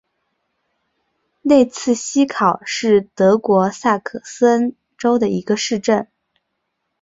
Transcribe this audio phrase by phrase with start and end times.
[1.43, 6.07] 内茨希考是德国萨克森州的一个市镇。